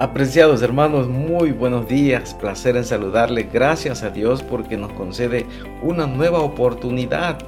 [0.00, 5.44] Apreciados hermanos, muy buenos días, placer en saludarles, gracias a Dios porque nos concede
[5.82, 7.38] una nueva oportunidad.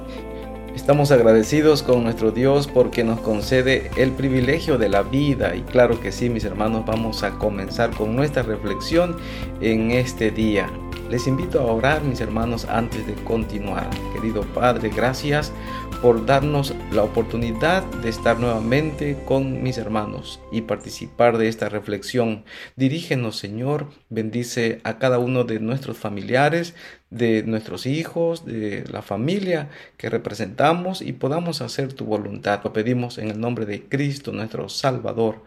[0.75, 6.01] Estamos agradecidos con nuestro Dios porque nos concede el privilegio de la vida y claro
[6.01, 9.15] que sí, mis hermanos, vamos a comenzar con nuestra reflexión
[9.61, 10.69] en este día.
[11.09, 13.89] Les invito a orar, mis hermanos, antes de continuar.
[14.13, 15.53] Querido Padre, gracias
[16.01, 22.43] por darnos la oportunidad de estar nuevamente con mis hermanos y participar de esta reflexión.
[22.75, 26.73] Dirígenos, Señor, bendice a cada uno de nuestros familiares,
[27.11, 32.61] de nuestros hijos, de la familia que representamos y podamos hacer tu voluntad.
[32.63, 35.43] Lo pedimos en el nombre de Cristo, nuestro Salvador.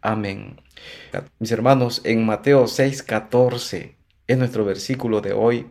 [0.00, 0.56] Amén.
[1.38, 3.96] Mis hermanos, en Mateo 6:14
[4.26, 5.66] es nuestro versículo de hoy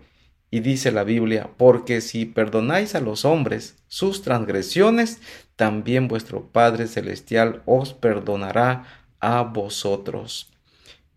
[0.51, 5.21] y dice la Biblia, porque si perdonáis a los hombres sus transgresiones,
[5.55, 8.85] también vuestro Padre Celestial os perdonará
[9.19, 10.51] a vosotros.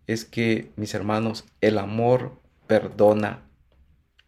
[0.05, 3.41] Es que, mis hermanos, el amor perdona.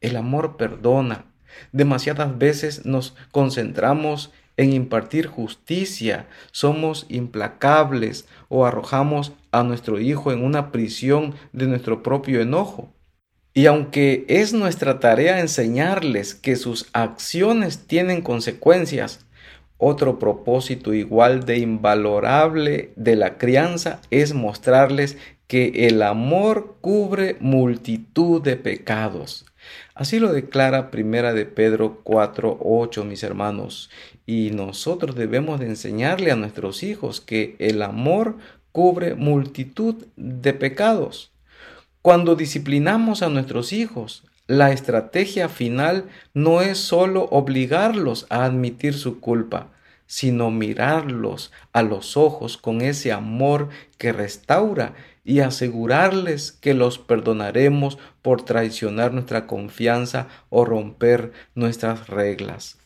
[0.02, 1.26] El amor perdona.
[1.72, 10.44] Demasiadas veces nos concentramos en impartir justicia, somos implacables o arrojamos a nuestro hijo en
[10.44, 12.95] una prisión de nuestro propio enojo.
[13.58, 19.26] Y aunque es nuestra tarea enseñarles que sus acciones tienen consecuencias,
[19.78, 25.18] otro propósito igual de invalorable de la crianza es mostrarles
[25.48, 29.46] que el amor cubre multitud de pecados.
[29.94, 33.90] Así lo declara Primera de Pedro 4:8, mis hermanos,
[34.26, 38.36] y nosotros debemos de enseñarle a nuestros hijos que el amor
[38.74, 41.32] cubre multitud de pecados.
[42.06, 49.20] Cuando disciplinamos a nuestros hijos, la estrategia final no es solo obligarlos a admitir su
[49.20, 49.72] culpa,
[50.06, 57.98] sino mirarlos a los ojos con ese amor que restaura y asegurarles que los perdonaremos
[58.22, 62.78] por traicionar nuestra confianza o romper nuestras reglas.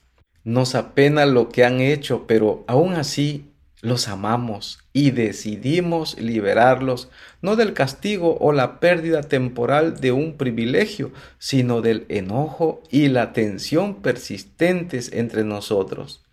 [0.46, 3.51] Nos apena lo que han hecho, pero aún así
[3.81, 7.09] los amamos y decidimos liberarlos
[7.41, 13.31] no del castigo o la pérdida temporal de un privilegio, sino del enojo y la
[13.31, 16.23] tensión persistentes entre nosotros.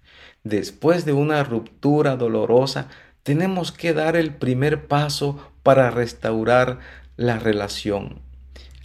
[0.42, 2.88] Después de una ruptura dolorosa,
[3.22, 6.78] tenemos que dar el primer paso para restaurar
[7.16, 8.20] la relación.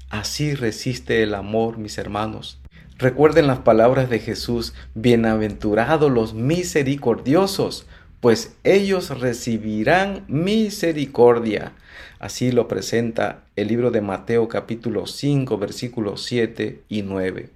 [0.10, 2.60] Así resiste el amor, mis hermanos.
[2.98, 7.88] Recuerden las palabras de Jesús, bienaventurados los misericordiosos,
[8.22, 11.74] pues ellos recibirán misericordia.
[12.20, 17.50] Así lo presenta el libro de Mateo capítulo 5 versículos 7 y 9.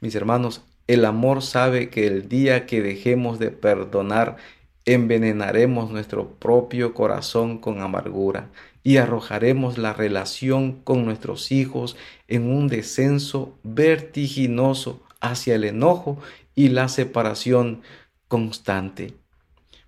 [0.00, 4.36] Mis hermanos, el amor sabe que el día que dejemos de perdonar,
[4.84, 8.50] envenenaremos nuestro propio corazón con amargura
[8.82, 11.96] y arrojaremos la relación con nuestros hijos
[12.26, 16.18] en un descenso vertiginoso hacia el enojo
[16.56, 17.82] y la separación
[18.26, 19.19] constante.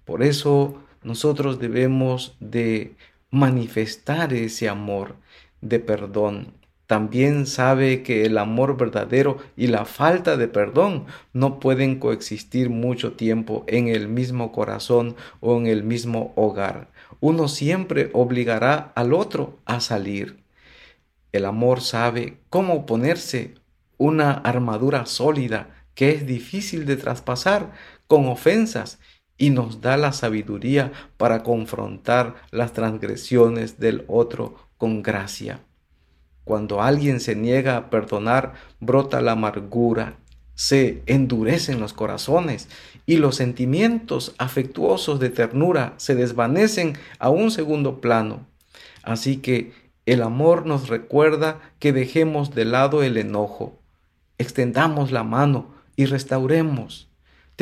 [0.05, 2.97] Por eso nosotros debemos de
[3.31, 5.17] manifestar ese amor
[5.61, 6.55] de perdón.
[6.87, 13.13] También sabe que el amor verdadero y la falta de perdón no pueden coexistir mucho
[13.13, 16.91] tiempo en el mismo corazón o en el mismo hogar.
[17.21, 20.43] Uno siempre obligará al otro a salir.
[21.33, 23.55] El amor sabe cómo ponerse
[23.97, 27.73] una armadura sólida que es difícil de traspasar
[28.07, 28.99] con ofensas
[29.43, 35.59] y nos da la sabiduría para confrontar las transgresiones del otro con gracia.
[36.45, 40.15] Cuando alguien se niega a perdonar, brota la amargura,
[40.55, 42.69] se endurecen los corazones
[43.05, 48.47] y los sentimientos afectuosos de ternura se desvanecen a un segundo plano.
[49.03, 49.73] Así que
[50.07, 53.77] el amor nos recuerda que dejemos de lado el enojo,
[54.39, 57.12] extendamos la mano y restauremos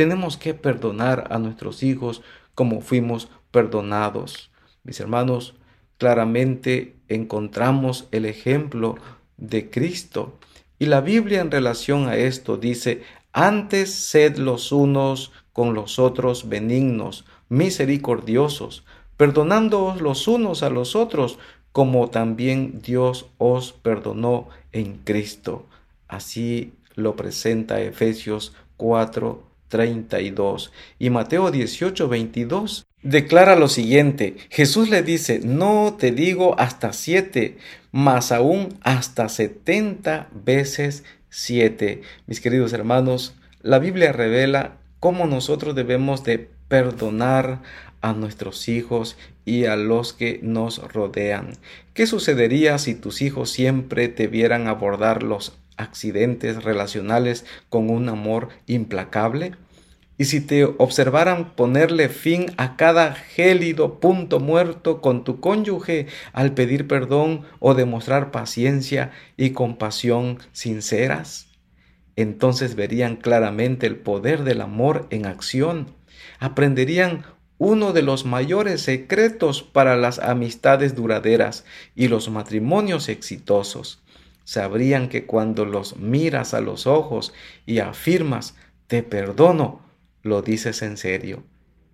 [0.01, 2.23] tenemos que perdonar a nuestros hijos
[2.55, 4.51] como fuimos perdonados.
[4.83, 5.57] Mis hermanos,
[5.99, 8.95] claramente encontramos el ejemplo
[9.37, 10.39] de Cristo.
[10.79, 13.03] Y la Biblia en relación a esto dice,
[13.35, 18.85] antes sed los unos con los otros benignos, misericordiosos,
[19.19, 21.39] perdonándoos los unos a los otros,
[21.73, 25.67] como también Dios os perdonó en Cristo.
[26.09, 35.03] Así lo presenta Efesios 4, 32 y Mateo 18, 22 declara lo siguiente, Jesús le
[35.03, 37.57] dice, no te digo hasta siete,
[37.93, 42.03] más aún hasta setenta veces siete.
[42.27, 47.63] Mis queridos hermanos, la Biblia revela cómo nosotros debemos de perdonar
[48.03, 51.53] a nuestros hijos y a los que nos rodean.
[51.95, 58.49] ¿Qué sucedería si tus hijos siempre te vieran abordar los accidentes relacionales con un amor
[58.67, 59.53] implacable?
[60.21, 66.53] Y si te observaran ponerle fin a cada gélido punto muerto con tu cónyuge al
[66.53, 71.49] pedir perdón o demostrar paciencia y compasión sinceras,
[72.17, 75.87] entonces verían claramente el poder del amor en acción.
[76.39, 77.25] Aprenderían
[77.57, 84.03] uno de los mayores secretos para las amistades duraderas y los matrimonios exitosos.
[84.51, 87.33] Sabrían que cuando los miras a los ojos
[87.67, 88.57] y afirmas,
[88.89, 89.81] te perdono,
[90.25, 91.45] lo dices en serio.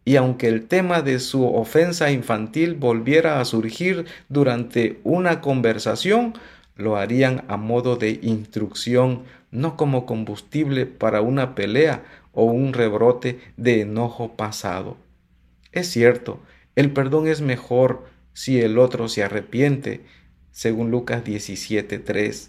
[0.07, 6.33] Y aunque el tema de su ofensa infantil volviera a surgir durante una conversación,
[6.77, 13.39] lo harían a modo de instrucción, no como combustible para una pelea o un rebrote
[13.59, 14.97] de enojo pasado.
[15.73, 16.41] Es cierto,
[16.75, 20.07] el perdón es mejor si el otro se arrepiente,
[20.57, 22.49] según Lucas 17:3.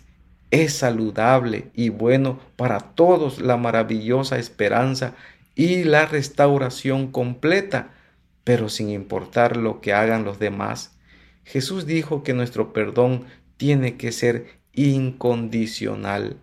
[0.50, 5.14] Es saludable y bueno para todos la maravillosa esperanza
[5.56, 7.90] y la restauración completa,
[8.46, 10.98] pero sin importar lo que hagan los demás.
[11.44, 13.26] Jesús dijo que nuestro perdón
[13.58, 16.38] tiene que ser incondicional.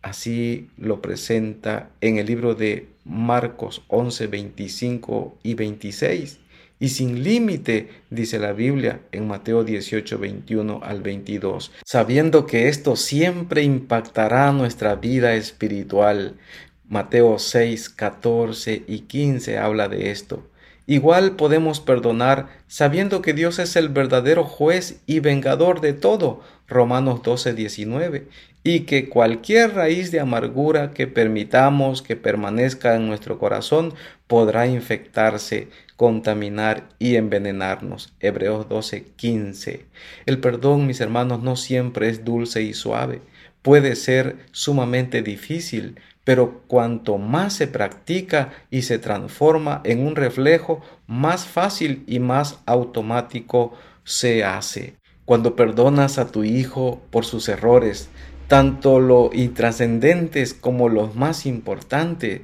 [0.00, 6.40] Así lo presenta en el libro de Marcos 11, 25 y 26.
[6.84, 12.94] Y sin límite, dice la Biblia en Mateo 18, 21 al 22, sabiendo que esto
[12.94, 16.34] siempre impactará nuestra vida espiritual.
[16.86, 20.46] Mateo 6, 14 y 15 habla de esto.
[20.86, 27.22] Igual podemos perdonar sabiendo que Dios es el verdadero juez y vengador de todo, Romanos
[27.22, 28.28] 12, 19,
[28.62, 33.94] y que cualquier raíz de amargura que permitamos que permanezca en nuestro corazón
[34.26, 38.12] podrá infectarse, contaminar y envenenarnos.
[38.20, 39.86] Hebreos 12, 15.
[40.26, 43.20] El perdón, mis hermanos, no siempre es dulce y suave.
[43.62, 50.82] Puede ser sumamente difícil, pero cuanto más se practica y se transforma en un reflejo,
[51.06, 53.74] más fácil y más automático
[54.04, 54.96] se hace.
[55.24, 58.10] Cuando perdonas a tu hijo por sus errores,
[58.48, 62.42] tanto los intrascendentes como los más importantes,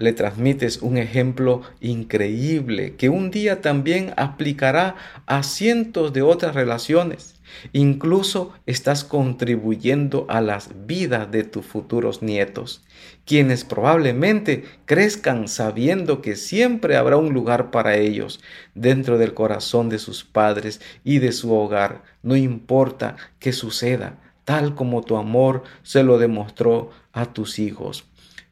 [0.00, 7.34] le transmites un ejemplo increíble que un día también aplicará a cientos de otras relaciones.
[7.74, 12.82] Incluso estás contribuyendo a las vidas de tus futuros nietos,
[13.26, 18.40] quienes probablemente crezcan sabiendo que siempre habrá un lugar para ellos
[18.74, 24.74] dentro del corazón de sus padres y de su hogar, no importa qué suceda, tal
[24.74, 28.06] como tu amor se lo demostró a tus hijos.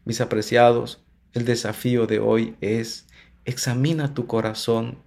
[0.05, 1.01] Mis apreciados,
[1.35, 3.07] el desafío de hoy es
[3.45, 4.99] examina tu corazón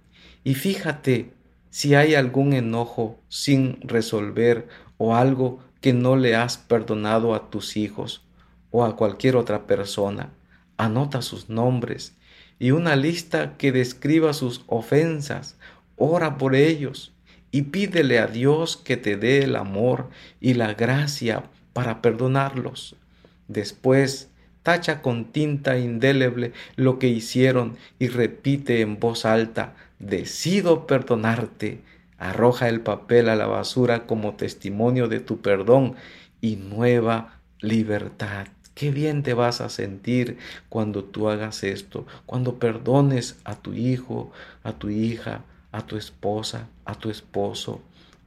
[0.44, 1.32] y fíjate
[1.70, 7.76] si hay algún enojo sin resolver o algo que no le has perdonado a tus
[7.76, 8.24] hijos
[8.70, 10.32] o a cualquier otra persona.
[10.76, 12.16] Anota sus nombres
[12.58, 15.56] y una lista que describa sus ofensas.
[15.96, 17.12] Ora por ellos
[17.50, 20.10] y pídele a Dios que te dé el amor
[20.40, 22.96] y la gracia para perdonarlos.
[23.48, 24.31] Después,
[24.62, 31.80] tacha con tinta indeleble lo que hicieron y repite en voz alta, decido perdonarte.
[32.18, 35.96] Arroja el papel a la basura como testimonio de tu perdón
[36.40, 38.46] y nueva libertad.
[38.74, 44.30] Qué bien te vas a sentir cuando tú hagas esto, cuando perdones a tu hijo,
[44.62, 47.82] a tu hija, a tu esposa, a tu esposo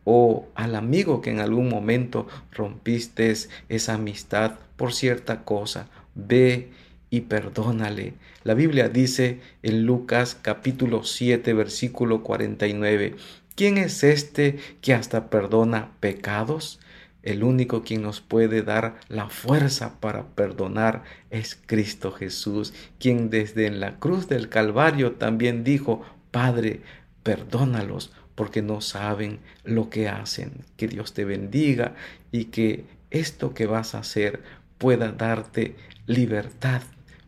[0.05, 3.33] o al amigo que en algún momento rompiste
[3.69, 6.69] esa amistad por cierta cosa ve
[7.10, 8.13] y perdónale.
[8.43, 13.15] La Biblia dice en Lucas capítulo 7 versículo 49,
[13.55, 16.79] ¿quién es este que hasta perdona pecados?
[17.22, 23.65] El único quien nos puede dar la fuerza para perdonar es Cristo Jesús, quien desde
[23.65, 26.81] en la cruz del Calvario también dijo, Padre,
[27.24, 30.51] perdónalos porque no saben lo que hacen.
[30.77, 31.95] Que Dios te bendiga
[32.31, 34.43] y que esto que vas a hacer
[34.77, 35.75] pueda darte
[36.07, 36.81] libertad,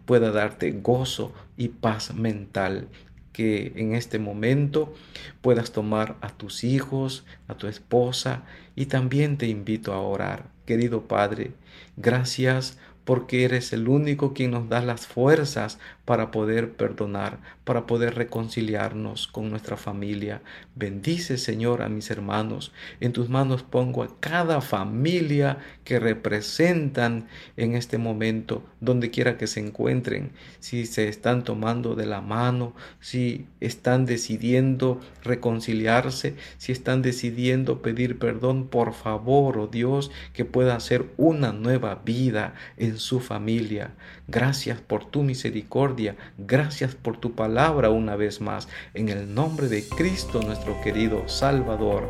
[0.05, 2.87] pueda darte gozo y paz mental.
[3.33, 4.95] Que en este momento
[5.41, 8.43] puedas tomar a tus hijos, a tu esposa
[8.75, 10.49] y también te invito a orar.
[10.65, 11.51] Querido Padre,
[11.97, 18.15] gracias porque eres el único quien nos da las fuerzas para poder perdonar, para poder
[18.15, 20.41] reconciliarnos con nuestra familia.
[20.75, 22.73] Bendice, Señor, a mis hermanos.
[22.99, 29.47] En tus manos pongo a cada familia que representan en este momento, donde quiera que
[29.47, 37.01] se encuentren, si se están tomando de la mano, si están decidiendo reconciliarse, si están
[37.01, 42.53] decidiendo pedir perdón, por favor, oh Dios, que pueda hacer una nueva vida
[42.99, 43.91] su familia.
[44.27, 49.87] Gracias por tu misericordia, gracias por tu palabra una vez más, en el nombre de
[49.87, 52.07] Cristo nuestro querido Salvador.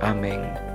[0.00, 0.65] Amén.